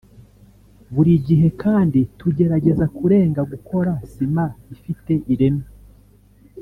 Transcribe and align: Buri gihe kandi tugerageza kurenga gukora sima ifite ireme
Buri 0.93 1.13
gihe 1.27 1.47
kandi 1.63 1.99
tugerageza 2.19 2.85
kurenga 2.97 3.41
gukora 3.51 3.91
sima 4.11 4.45
ifite 4.75 5.13
ireme 5.33 5.65